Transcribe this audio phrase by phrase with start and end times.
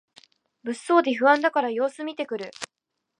[0.63, 2.49] 物騒で不安だから様子みてくる